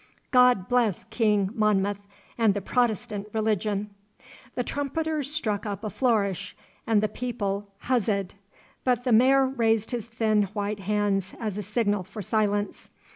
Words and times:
God 0.31 0.67
bless 0.67 1.03
King 1.03 1.51
Monmouth 1.53 2.07
and 2.35 2.55
the 2.55 2.59
Protestant 2.59 3.27
religion!' 3.33 3.91
The 4.55 4.63
trumpeters 4.63 5.31
struck 5.31 5.63
up 5.67 5.83
a 5.83 5.91
flourish 5.91 6.57
and 6.87 7.03
the 7.03 7.07
people 7.07 7.71
huzzaed, 7.83 8.33
but 8.83 9.03
the 9.03 9.11
Mayor 9.11 9.45
raised 9.45 9.91
his 9.91 10.07
thin 10.07 10.45
white 10.55 10.79
hands 10.79 11.35
as 11.39 11.59
a 11.59 11.61
signal 11.61 12.03
for 12.03 12.23
silence. 12.23 12.89